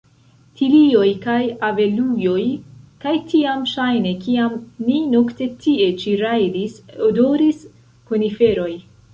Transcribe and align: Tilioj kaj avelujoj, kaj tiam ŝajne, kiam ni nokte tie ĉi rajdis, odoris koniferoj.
Tilioj 0.59 1.09
kaj 1.25 1.41
avelujoj, 1.67 2.45
kaj 3.03 3.13
tiam 3.33 3.61
ŝajne, 3.73 4.15
kiam 4.23 4.55
ni 4.89 4.97
nokte 5.13 5.49
tie 5.67 5.91
ĉi 6.05 6.17
rajdis, 6.25 6.83
odoris 7.11 7.65
koniferoj. 8.11 8.71